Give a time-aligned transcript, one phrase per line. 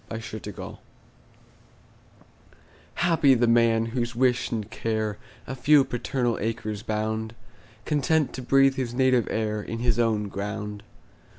[0.09, 0.79] Y Z Solitude
[2.95, 7.35] HAPPY the man, whose wish and care A few paternal acres bound,
[7.85, 10.81] Content to breathe his native air In his own ground.